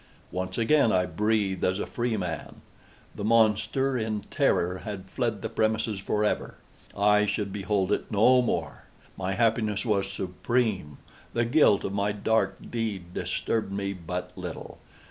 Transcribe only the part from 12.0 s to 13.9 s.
dark deed disturbed